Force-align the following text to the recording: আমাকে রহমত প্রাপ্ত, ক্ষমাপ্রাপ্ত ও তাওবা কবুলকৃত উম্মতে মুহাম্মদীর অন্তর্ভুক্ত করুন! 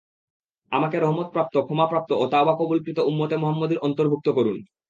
আমাকে 0.71 0.97
রহমত 0.99 1.27
প্রাপ্ত, 1.33 1.55
ক্ষমাপ্রাপ্ত 1.67 2.11
ও 2.13 2.33
তাওবা 2.33 2.53
কবুলকৃত 2.59 2.97
উম্মতে 3.09 3.35
মুহাম্মদীর 3.37 3.83
অন্তর্ভুক্ত 3.87 4.27
করুন! 4.37 4.57